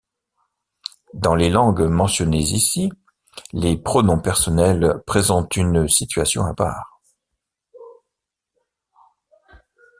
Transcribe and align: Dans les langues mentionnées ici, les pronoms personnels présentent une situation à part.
Dans 1.13 1.35
les 1.35 1.51
langues 1.51 1.83
mentionnées 1.87 2.41
ici, 2.41 2.91
les 3.53 3.77
pronoms 3.77 4.19
personnels 4.19 4.99
présentent 5.05 5.55
une 5.57 5.87
situation 5.87 6.43
à 6.47 6.55
part. 6.55 6.99